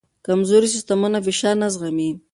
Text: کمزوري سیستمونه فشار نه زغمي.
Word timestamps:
کمزوري 0.25 0.67
سیستمونه 0.75 1.17
فشار 1.27 1.55
نه 1.61 1.67
زغمي. 1.73 2.09